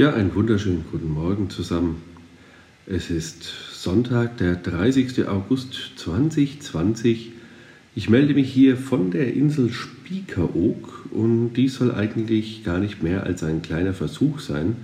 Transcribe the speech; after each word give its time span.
Ja, 0.00 0.14
einen 0.14 0.34
wunderschönen 0.34 0.86
guten 0.90 1.12
Morgen 1.12 1.50
zusammen. 1.50 2.00
Es 2.86 3.10
ist 3.10 3.52
Sonntag, 3.74 4.38
der 4.38 4.56
30. 4.56 5.28
August 5.28 5.74
2020. 5.96 7.32
Ich 7.94 8.08
melde 8.08 8.32
mich 8.32 8.50
hier 8.50 8.78
von 8.78 9.10
der 9.10 9.34
Insel 9.34 9.70
Spiekeroog 9.70 11.04
und 11.10 11.52
dies 11.52 11.74
soll 11.74 11.92
eigentlich 11.92 12.64
gar 12.64 12.78
nicht 12.78 13.02
mehr 13.02 13.24
als 13.24 13.42
ein 13.42 13.60
kleiner 13.60 13.92
Versuch 13.92 14.38
sein, 14.38 14.76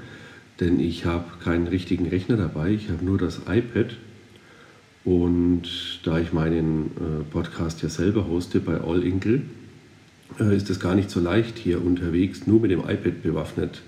denn 0.60 0.78
ich 0.80 1.06
habe 1.06 1.24
keinen 1.42 1.66
richtigen 1.66 2.08
Rechner 2.08 2.36
dabei, 2.36 2.72
ich 2.72 2.90
habe 2.90 3.02
nur 3.02 3.16
das 3.16 3.40
iPad 3.48 3.96
und 5.06 5.62
da 6.02 6.18
ich 6.18 6.34
meinen 6.34 6.90
äh, 6.90 7.24
Podcast 7.32 7.82
ja 7.82 7.88
selber 7.88 8.28
hoste 8.28 8.60
bei 8.60 8.82
All 8.82 9.02
Inkle, 9.02 9.40
äh, 10.38 10.54
ist 10.54 10.68
es 10.68 10.78
gar 10.78 10.94
nicht 10.94 11.08
so 11.08 11.20
leicht, 11.20 11.56
hier 11.56 11.82
unterwegs 11.82 12.46
nur 12.46 12.60
mit 12.60 12.70
dem 12.70 12.80
iPad 12.80 13.22
bewaffnet 13.22 13.80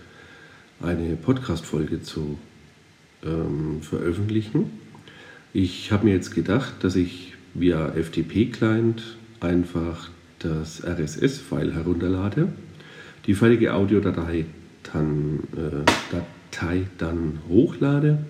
eine 0.81 1.17
Podcast-Folge 1.17 2.03
zu 2.03 2.39
ähm, 3.25 3.83
veröffentlichen. 3.83 4.71
Ich 5.53 5.91
habe 5.93 6.07
mir 6.07 6.15
jetzt 6.15 6.35
gedacht, 6.35 6.75
dass 6.83 6.97
ich 6.97 7.35
via 7.55 7.93
FTP-Client 7.93 9.03
einfach 9.41 10.11
das 10.39 10.85
RSS-File 10.85 11.75
herunterlade, 11.75 12.53
die 13.27 13.35
fertige 13.35 13.75
Audiodatei 13.75 14.47
dann, 14.93 15.41
äh, 15.57 16.15
Datei 16.51 16.87
dann 16.99 17.41
hochlade 17.49 18.25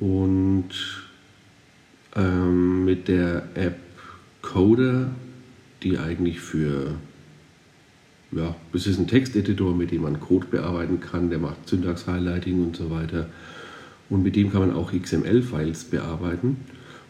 und 0.00 0.70
ähm, 2.16 2.84
mit 2.84 3.08
der 3.08 3.48
App 3.54 3.78
Coder, 4.42 5.10
die 5.82 5.98
eigentlich 5.98 6.40
für 6.40 6.94
ja, 8.32 8.54
es 8.72 8.86
ist 8.86 8.98
ein 8.98 9.08
Texteditor, 9.08 9.74
mit 9.74 9.90
dem 9.90 10.02
man 10.02 10.20
Code 10.20 10.46
bearbeiten 10.50 11.00
kann, 11.00 11.30
der 11.30 11.38
macht 11.38 11.68
Syntax-Highlighting 11.68 12.62
und 12.62 12.76
so 12.76 12.90
weiter. 12.90 13.28
Und 14.08 14.22
mit 14.22 14.36
dem 14.36 14.50
kann 14.50 14.60
man 14.60 14.72
auch 14.72 14.92
XML-Files 14.92 15.84
bearbeiten. 15.84 16.58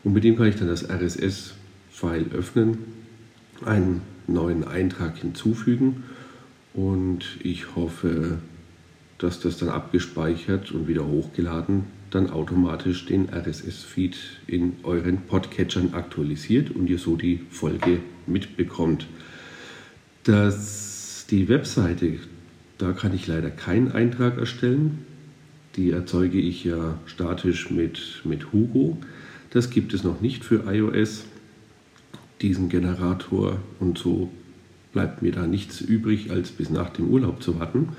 Und 0.02 0.12
mit 0.12 0.24
dem 0.24 0.36
kann 0.36 0.46
ich 0.46 0.56
dann 0.56 0.68
das 0.68 0.88
RSS-File 0.88 2.26
öffnen, 2.32 2.78
einen 3.64 4.02
neuen 4.26 4.64
Eintrag 4.64 5.18
hinzufügen 5.18 6.04
und 6.72 7.24
ich 7.42 7.74
hoffe, 7.74 8.38
dass 9.18 9.40
das 9.40 9.58
dann 9.58 9.68
abgespeichert 9.68 10.72
und 10.72 10.88
wieder 10.88 11.06
hochgeladen 11.06 11.84
dann 12.10 12.30
automatisch 12.30 13.06
den 13.06 13.28
RSS-Feed 13.28 14.16
in 14.48 14.74
euren 14.82 15.18
Podcatchern 15.22 15.94
aktualisiert 15.94 16.70
und 16.70 16.88
ihr 16.88 16.98
so 16.98 17.16
die 17.16 17.40
Folge 17.50 18.00
mitbekommt. 18.26 19.06
Das 20.24 20.89
die 21.30 21.48
Webseite, 21.48 22.18
da 22.78 22.92
kann 22.92 23.14
ich 23.14 23.26
leider 23.26 23.50
keinen 23.50 23.92
Eintrag 23.92 24.38
erstellen. 24.38 25.04
Die 25.76 25.90
erzeuge 25.90 26.38
ich 26.38 26.64
ja 26.64 26.98
statisch 27.06 27.70
mit, 27.70 28.22
mit 28.24 28.52
Hugo. 28.52 28.98
Das 29.50 29.70
gibt 29.70 29.94
es 29.94 30.02
noch 30.02 30.20
nicht 30.20 30.44
für 30.44 30.64
iOS, 30.66 31.24
diesen 32.40 32.68
Generator. 32.68 33.58
Und 33.78 33.98
so 33.98 34.30
bleibt 34.92 35.22
mir 35.22 35.32
da 35.32 35.46
nichts 35.46 35.80
übrig, 35.80 36.30
als 36.30 36.50
bis 36.50 36.70
nach 36.70 36.90
dem 36.90 37.08
Urlaub 37.08 37.42
zu 37.42 37.60
warten. 37.60 37.90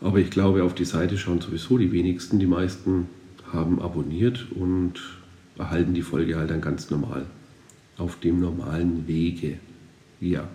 Aber 0.00 0.18
ich 0.18 0.30
glaube, 0.30 0.64
auf 0.64 0.74
die 0.74 0.84
Seite 0.84 1.16
schauen 1.16 1.40
sowieso 1.40 1.78
die 1.78 1.92
wenigsten. 1.92 2.38
Die 2.38 2.46
meisten 2.46 3.06
haben 3.52 3.80
abonniert 3.80 4.46
und 4.54 5.00
erhalten 5.56 5.94
die 5.94 6.02
Folge 6.02 6.36
halt 6.36 6.50
dann 6.50 6.60
ganz 6.60 6.90
normal. 6.90 7.24
Auf 7.96 8.20
dem 8.20 8.40
normalen 8.40 9.06
Wege. 9.06 9.58
Ja. 10.20 10.48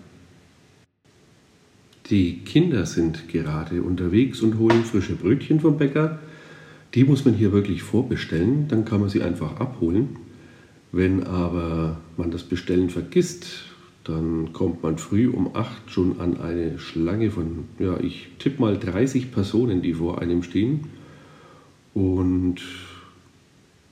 Die 2.10 2.40
Kinder 2.40 2.86
sind 2.86 3.28
gerade 3.28 3.82
unterwegs 3.82 4.42
und 4.42 4.58
holen 4.58 4.84
frische 4.84 5.14
Brötchen 5.14 5.60
vom 5.60 5.78
Bäcker. 5.78 6.18
Die 6.94 7.04
muss 7.04 7.24
man 7.24 7.34
hier 7.34 7.52
wirklich 7.52 7.84
vorbestellen, 7.84 8.66
dann 8.66 8.84
kann 8.84 9.00
man 9.00 9.08
sie 9.08 9.22
einfach 9.22 9.60
abholen. 9.60 10.16
Wenn 10.90 11.22
aber 11.22 11.98
man 12.16 12.32
das 12.32 12.42
Bestellen 12.42 12.90
vergisst, 12.90 13.46
dann 14.02 14.52
kommt 14.52 14.82
man 14.82 14.98
früh 14.98 15.28
um 15.28 15.54
8 15.54 15.88
schon 15.88 16.20
an 16.20 16.40
eine 16.40 16.80
Schlange 16.80 17.30
von, 17.30 17.66
ja, 17.78 18.00
ich 18.00 18.28
tippe 18.40 18.60
mal 18.60 18.76
30 18.76 19.30
Personen, 19.30 19.80
die 19.80 19.94
vor 19.94 20.20
einem 20.20 20.42
stehen. 20.42 20.88
Und 21.94 22.56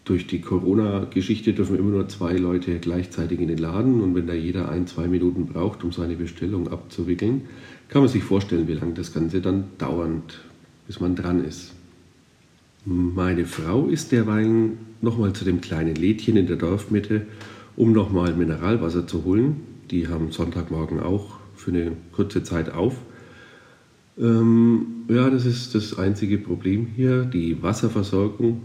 durch 0.09 0.27
die 0.27 0.41
Corona-Geschichte 0.41 1.53
dürfen 1.53 1.79
immer 1.79 1.91
nur 1.91 2.09
zwei 2.09 2.33
Leute 2.33 2.79
gleichzeitig 2.79 3.41
in 3.41 3.49
den 3.49 3.59
Laden 3.59 4.01
und 4.01 4.15
wenn 4.15 4.27
da 4.27 4.33
jeder 4.33 4.71
ein, 4.71 4.87
zwei 4.87 5.07
Minuten 5.07 5.47
braucht, 5.47 5.85
um 5.85 5.93
seine 5.93 6.17
Bestellung 6.17 6.69
abzuwickeln, 6.69 7.43
kann 7.89 8.03
man 8.03 8.09
sich 8.09 8.25
vorstellen, 8.25 8.69
wie 8.69 8.75
lange 8.75 8.95
das 8.95 9.13
Ganze 9.13 9.41
dann 9.41 9.65
dauert, 9.77 10.41
bis 10.87 11.01
man 11.01 11.15
dran 11.15 11.45
ist. 11.45 11.73
Meine 12.87 13.45
Frau 13.45 13.87
ist 13.87 14.13
derweil 14.13 14.71
nochmal 15.03 15.35
zu 15.35 15.45
dem 15.45 15.61
kleinen 15.61 15.95
Lädchen 15.95 16.37
in 16.37 16.47
der 16.47 16.57
Dorfmitte, 16.57 17.27
um 17.77 17.93
nochmal 17.93 18.35
Mineralwasser 18.35 19.07
zu 19.07 19.25
holen. 19.25 19.57
Die 19.91 20.09
haben 20.09 20.33
Sonntagmorgen 20.33 21.01
auch 21.01 21.39
für 21.55 21.71
eine 21.71 21.93
kurze 22.13 22.43
Zeit 22.43 22.73
auf. 22.73 22.97
Ähm, 24.19 24.87
ja, 25.09 25.29
das 25.29 25.45
ist 25.45 25.75
das 25.75 25.99
einzige 25.99 26.39
Problem 26.39 26.87
hier, 26.97 27.25
die 27.25 27.63
Wasserversorgung 27.63 28.63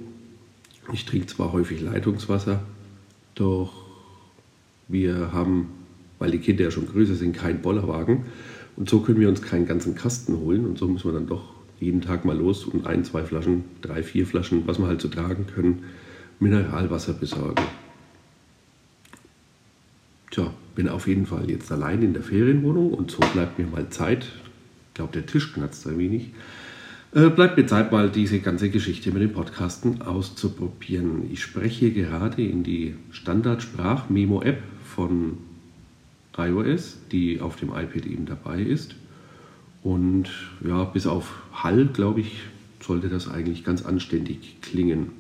ich 0.91 1.05
trinke 1.05 1.27
zwar 1.27 1.53
häufig 1.53 1.81
Leitungswasser, 1.81 2.61
doch 3.35 3.71
wir 4.87 5.31
haben, 5.31 5.69
weil 6.19 6.31
die 6.31 6.39
Kinder 6.39 6.65
ja 6.65 6.71
schon 6.71 6.87
größer 6.87 7.15
sind, 7.15 7.35
keinen 7.35 7.61
Bollerwagen. 7.61 8.25
Und 8.75 8.89
so 8.89 9.01
können 9.01 9.19
wir 9.19 9.29
uns 9.29 9.41
keinen 9.41 9.65
ganzen 9.65 9.95
Kasten 9.95 10.37
holen. 10.39 10.65
Und 10.65 10.77
so 10.77 10.87
müssen 10.87 11.09
wir 11.09 11.13
dann 11.13 11.27
doch 11.27 11.53
jeden 11.79 12.01
Tag 12.01 12.25
mal 12.25 12.37
los 12.37 12.65
und 12.65 12.87
ein, 12.87 13.03
zwei 13.03 13.23
Flaschen, 13.23 13.65
drei, 13.81 14.03
vier 14.03 14.25
Flaschen, 14.25 14.67
was 14.67 14.79
wir 14.79 14.87
halt 14.87 15.01
so 15.01 15.07
tragen 15.07 15.45
können, 15.47 15.83
Mineralwasser 16.39 17.13
besorgen. 17.13 17.63
Tja, 20.31 20.51
bin 20.75 20.89
auf 20.89 21.07
jeden 21.07 21.25
Fall 21.25 21.49
jetzt 21.49 21.71
allein 21.71 22.01
in 22.01 22.13
der 22.13 22.23
Ferienwohnung 22.23 22.93
und 22.93 23.11
so 23.11 23.19
bleibt 23.33 23.59
mir 23.59 23.67
mal 23.67 23.89
Zeit. 23.89 24.23
Ich 24.23 24.93
glaube, 24.95 25.13
der 25.13 25.25
Tisch 25.25 25.53
knatzt 25.53 25.85
ein 25.87 25.97
wenig. 25.97 26.31
Äh, 27.15 27.29
bleibt 27.29 27.57
mir 27.57 27.67
Zeit, 27.67 27.91
mal 27.91 28.09
diese 28.09 28.39
ganze 28.39 28.71
Geschichte 28.71 29.11
mit 29.11 29.21
dem 29.21 29.33
Podcasten 29.33 30.01
auszuprobieren. 30.01 31.29
Ich 31.31 31.43
spreche 31.43 31.91
gerade 31.91 32.43
in 32.43 32.63
die 32.63 32.95
Standard-Sprach-Memo-App 33.11 34.63
von 34.83 35.37
iOS, 36.35 36.97
die 37.11 37.39
auf 37.39 37.55
dem 37.57 37.69
iPad 37.69 38.07
eben 38.07 38.25
dabei 38.25 38.63
ist. 38.63 38.95
Und 39.83 40.31
ja, 40.67 40.85
bis 40.85 41.05
auf 41.05 41.43
Hall, 41.53 41.85
glaube 41.85 42.21
ich, 42.21 42.39
sollte 42.81 43.09
das 43.09 43.29
eigentlich 43.29 43.63
ganz 43.63 43.85
anständig 43.85 44.55
klingen. 44.61 45.11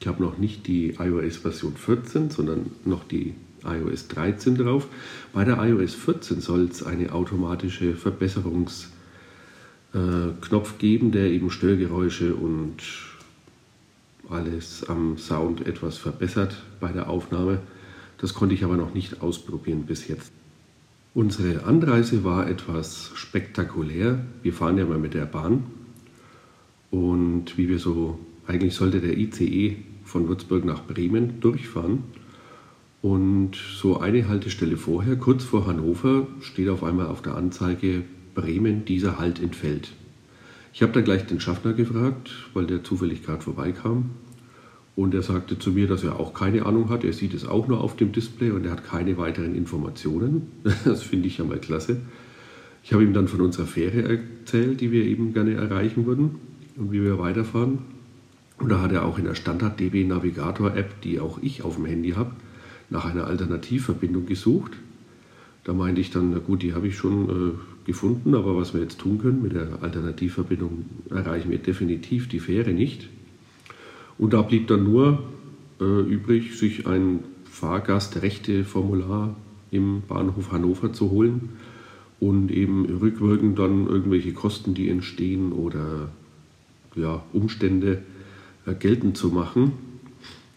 Ich 0.00 0.06
habe 0.06 0.22
noch 0.22 0.38
nicht 0.38 0.66
die 0.66 0.94
iOS 0.98 1.36
Version 1.36 1.76
14, 1.76 2.30
sondern 2.30 2.70
noch 2.86 3.04
die 3.04 3.34
iOS 3.64 4.08
13 4.08 4.56
drauf. 4.56 4.88
Bei 5.34 5.44
der 5.44 5.62
iOS 5.62 5.94
14 5.94 6.40
soll 6.40 6.70
es 6.70 6.82
eine 6.82 7.12
automatische 7.12 7.92
Verbesserungs- 7.96 8.86
Knopf 9.92 10.78
geben, 10.78 11.12
der 11.12 11.26
eben 11.26 11.50
Störgeräusche 11.50 12.34
und 12.34 12.76
alles 14.30 14.88
am 14.88 15.18
Sound 15.18 15.66
etwas 15.66 15.98
verbessert 15.98 16.62
bei 16.80 16.90
der 16.92 17.10
Aufnahme. 17.10 17.58
Das 18.18 18.34
konnte 18.34 18.54
ich 18.54 18.64
aber 18.64 18.76
noch 18.76 18.94
nicht 18.94 19.20
ausprobieren 19.20 19.84
bis 19.84 20.08
jetzt. 20.08 20.32
Unsere 21.14 21.64
Anreise 21.64 22.24
war 22.24 22.48
etwas 22.48 23.10
spektakulär. 23.14 24.24
Wir 24.42 24.54
fahren 24.54 24.78
ja 24.78 24.86
mal 24.86 24.98
mit 24.98 25.12
der 25.12 25.26
Bahn 25.26 25.64
und 26.90 27.58
wie 27.58 27.68
wir 27.68 27.78
so, 27.78 28.18
eigentlich 28.46 28.74
sollte 28.74 29.00
der 29.00 29.18
ICE 29.18 29.76
von 30.04 30.28
Würzburg 30.28 30.64
nach 30.64 30.84
Bremen 30.84 31.40
durchfahren. 31.40 32.04
Und 33.00 33.56
so 33.56 33.98
eine 33.98 34.28
Haltestelle 34.28 34.76
vorher, 34.76 35.16
kurz 35.16 35.42
vor 35.42 35.66
Hannover, 35.66 36.28
steht 36.40 36.68
auf 36.68 36.84
einmal 36.84 37.06
auf 37.06 37.20
der 37.20 37.34
Anzeige 37.34 38.04
Bremen 38.34 38.84
dieser 38.84 39.18
Halt 39.18 39.40
entfällt. 39.40 39.92
Ich 40.72 40.82
habe 40.82 40.92
da 40.92 41.00
gleich 41.00 41.26
den 41.26 41.40
Schaffner 41.40 41.74
gefragt, 41.74 42.30
weil 42.54 42.66
der 42.66 42.82
zufällig 42.82 43.24
gerade 43.24 43.42
vorbeikam. 43.42 44.10
Und 44.94 45.14
er 45.14 45.22
sagte 45.22 45.58
zu 45.58 45.70
mir, 45.70 45.86
dass 45.86 46.04
er 46.04 46.20
auch 46.20 46.34
keine 46.34 46.66
Ahnung 46.66 46.90
hat. 46.90 47.04
Er 47.04 47.12
sieht 47.12 47.34
es 47.34 47.46
auch 47.46 47.66
nur 47.66 47.80
auf 47.80 47.96
dem 47.96 48.12
Display 48.12 48.50
und 48.50 48.64
er 48.64 48.72
hat 48.72 48.84
keine 48.84 49.16
weiteren 49.16 49.54
Informationen. 49.54 50.50
Das 50.84 51.02
finde 51.02 51.28
ich 51.28 51.38
ja 51.38 51.44
mal 51.44 51.58
klasse. 51.58 51.98
Ich 52.84 52.92
habe 52.92 53.04
ihm 53.04 53.12
dann 53.12 53.28
von 53.28 53.40
unserer 53.40 53.66
Fähre 53.66 54.02
erzählt, 54.02 54.80
die 54.80 54.90
wir 54.90 55.04
eben 55.04 55.32
gerne 55.32 55.54
erreichen 55.54 56.04
würden 56.04 56.36
und 56.76 56.92
wie 56.92 57.02
wir 57.02 57.18
weiterfahren. 57.18 57.78
Und 58.58 58.68
da 58.68 58.80
hat 58.80 58.92
er 58.92 59.04
auch 59.04 59.18
in 59.18 59.24
der 59.24 59.34
Standard 59.34 59.78
DB 59.78 60.04
Navigator 60.04 60.76
App, 60.76 61.00
die 61.02 61.20
auch 61.20 61.38
ich 61.42 61.62
auf 61.62 61.76
dem 61.76 61.84
Handy 61.84 62.10
habe, 62.10 62.32
nach 62.90 63.04
einer 63.04 63.26
Alternativverbindung 63.26 64.26
gesucht. 64.26 64.72
Da 65.64 65.72
meinte 65.72 66.00
ich 66.00 66.10
dann, 66.10 66.30
na 66.32 66.38
gut, 66.38 66.62
die 66.62 66.74
habe 66.74 66.88
ich 66.88 66.96
schon 66.96 67.28
äh, 67.28 67.52
gefunden, 67.84 68.34
aber 68.34 68.56
was 68.56 68.74
wir 68.74 68.80
jetzt 68.80 68.98
tun 68.98 69.18
können 69.18 69.42
mit 69.42 69.54
der 69.54 69.82
Alternativverbindung, 69.82 70.84
erreichen 71.10 71.50
wir 71.50 71.58
definitiv 71.58 72.28
die 72.28 72.40
Fähre 72.40 72.72
nicht. 72.72 73.08
Und 74.18 74.32
da 74.32 74.42
blieb 74.42 74.68
dann 74.68 74.84
nur 74.84 75.22
äh, 75.80 75.84
übrig, 75.84 76.56
sich 76.56 76.86
ein 76.86 77.20
Fahrgastrechte-Formular 77.44 79.36
im 79.70 80.02
Bahnhof 80.06 80.52
Hannover 80.52 80.92
zu 80.92 81.10
holen 81.10 81.50
und 82.20 82.52
eben 82.52 82.86
rückwirkend 82.86 83.58
dann 83.58 83.88
irgendwelche 83.88 84.32
Kosten, 84.32 84.74
die 84.74 84.88
entstehen 84.88 85.52
oder 85.52 86.08
ja, 86.94 87.22
Umstände 87.32 88.02
äh, 88.66 88.74
geltend 88.74 89.16
zu 89.16 89.28
machen. 89.28 89.72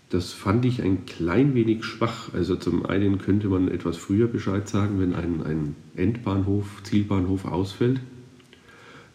Das 0.10 0.34
fand 0.34 0.66
ich 0.66 0.82
ein 0.82 1.06
klein 1.06 1.56
wenig 1.56 1.84
schwach. 1.84 2.34
Also 2.34 2.56
zum 2.56 2.86
einen 2.86 3.18
könnte 3.18 3.48
man 3.48 3.70
etwas 3.70 3.98
früher 3.98 4.28
Bescheid 4.28 4.68
sagen, 4.68 5.00
wenn 5.00 5.16
ein, 5.16 5.44
ein 5.44 5.76
Endbahnhof, 5.96 6.84
Zielbahnhof 6.84 7.46
ausfällt, 7.46 8.02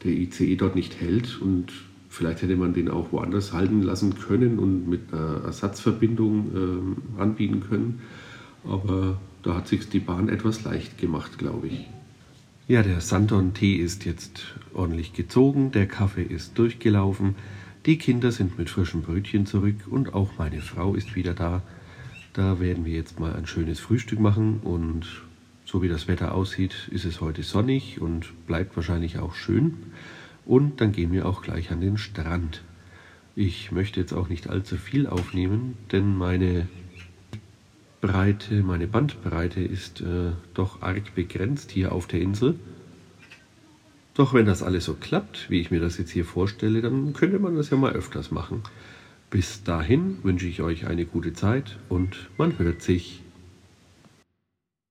der 0.04 0.12
ICE 0.12 0.56
dort 0.56 0.74
nicht 0.74 1.00
hält 1.00 1.40
und 1.40 1.72
vielleicht 2.08 2.42
hätte 2.42 2.56
man 2.56 2.74
den 2.74 2.90
auch 2.90 3.12
woanders 3.12 3.52
halten 3.52 3.82
lassen 3.82 4.18
können 4.18 4.58
und 4.58 4.88
mit 4.88 5.12
einer 5.12 5.44
Ersatzverbindung 5.44 6.96
äh, 7.16 7.20
anbieten 7.20 7.62
können. 7.68 8.00
Aber 8.64 9.20
da 9.42 9.54
hat 9.54 9.68
sich 9.68 9.88
die 9.88 10.00
Bahn 10.00 10.28
etwas 10.28 10.64
leicht 10.64 10.98
gemacht, 10.98 11.38
glaube 11.38 11.68
ich. 11.68 11.86
Ja, 12.68 12.82
der 12.82 13.00
Santon-Tee 13.00 13.76
ist 13.76 14.04
jetzt 14.04 14.54
ordentlich 14.74 15.12
gezogen, 15.12 15.72
der 15.72 15.86
Kaffee 15.86 16.22
ist 16.22 16.58
durchgelaufen, 16.58 17.34
die 17.86 17.96
Kinder 17.96 18.30
sind 18.30 18.58
mit 18.58 18.68
frischen 18.68 19.02
Brötchen 19.02 19.46
zurück 19.46 19.86
und 19.90 20.12
auch 20.12 20.32
meine 20.38 20.60
Frau 20.60 20.94
ist 20.94 21.14
wieder 21.14 21.32
da. 21.32 21.62
Da 22.34 22.60
werden 22.60 22.84
wir 22.84 22.92
jetzt 22.92 23.18
mal 23.18 23.34
ein 23.34 23.46
schönes 23.46 23.80
Frühstück 23.80 24.20
machen 24.20 24.60
und 24.62 25.06
so 25.64 25.82
wie 25.82 25.88
das 25.88 26.08
Wetter 26.08 26.34
aussieht, 26.34 26.88
ist 26.90 27.04
es 27.04 27.20
heute 27.20 27.42
sonnig 27.42 28.00
und 28.00 28.46
bleibt 28.46 28.76
wahrscheinlich 28.76 29.18
auch 29.18 29.34
schön. 29.34 29.74
Und 30.44 30.80
dann 30.80 30.92
gehen 30.92 31.12
wir 31.12 31.26
auch 31.26 31.42
gleich 31.42 31.70
an 31.70 31.80
den 31.80 31.96
Strand. 31.96 32.62
Ich 33.36 33.70
möchte 33.70 34.00
jetzt 34.00 34.12
auch 34.12 34.28
nicht 34.28 34.48
allzu 34.48 34.76
viel 34.76 35.06
aufnehmen, 35.06 35.76
denn 35.92 36.16
meine 36.16 36.66
Breite, 38.00 38.62
meine 38.62 38.88
Bandbreite 38.88 39.60
ist 39.60 40.00
äh, 40.00 40.32
doch 40.54 40.82
arg 40.82 41.14
begrenzt 41.14 41.70
hier 41.70 41.92
auf 41.92 42.06
der 42.06 42.20
Insel. 42.20 42.58
Doch 44.20 44.34
wenn 44.34 44.44
das 44.44 44.62
alles 44.62 44.84
so 44.84 44.92
klappt, 44.92 45.48
wie 45.48 45.62
ich 45.62 45.70
mir 45.70 45.80
das 45.80 45.96
jetzt 45.96 46.10
hier 46.10 46.26
vorstelle, 46.26 46.82
dann 46.82 47.14
könnte 47.14 47.38
man 47.38 47.56
das 47.56 47.70
ja 47.70 47.78
mal 47.78 47.94
öfters 47.94 48.30
machen. 48.30 48.62
Bis 49.30 49.62
dahin 49.64 50.18
wünsche 50.22 50.46
ich 50.46 50.60
euch 50.60 50.86
eine 50.86 51.06
gute 51.06 51.32
Zeit 51.32 51.78
und 51.88 52.28
man 52.36 52.58
hört 52.58 52.82
sich. 52.82 53.22